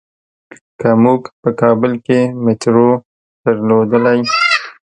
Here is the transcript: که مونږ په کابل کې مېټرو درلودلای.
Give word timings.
که 0.79 0.89
مونږ 1.03 1.21
په 1.41 1.49
کابل 1.61 1.93
کې 2.05 2.19
مېټرو 2.43 2.89
درلودلای. 3.43 4.19